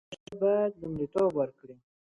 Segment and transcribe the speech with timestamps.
[0.09, 1.75] دې ژبې ته باید لومړیتوب ورکړو.